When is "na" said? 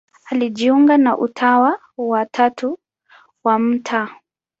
0.97-1.17